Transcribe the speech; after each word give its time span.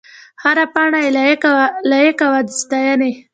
هره 0.43 0.65
پاڼه 0.73 0.99
یې 1.05 1.09
لایق 1.91 2.19
وه 2.31 2.39
د 2.45 2.49
ستاینې. 2.61 3.11